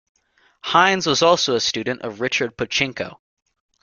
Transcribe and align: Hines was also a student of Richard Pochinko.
Hines 0.63 1.05
was 1.05 1.21
also 1.21 1.53
a 1.53 1.59
student 1.59 2.01
of 2.01 2.21
Richard 2.21 2.57
Pochinko. 2.57 3.19